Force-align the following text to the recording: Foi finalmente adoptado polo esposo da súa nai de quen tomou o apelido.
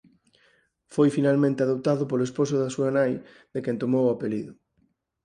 Foi 0.93 1.09
finalmente 1.17 1.61
adoptado 1.63 2.03
polo 2.09 2.27
esposo 2.29 2.55
da 2.57 2.73
súa 2.75 2.89
nai 2.97 3.13
de 3.53 3.59
quen 3.65 3.77
tomou 3.83 4.03
o 4.05 4.13
apelido. 4.15 4.53